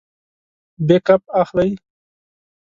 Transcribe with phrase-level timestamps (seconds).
[0.87, 1.71] بیک اپ اخلئ؟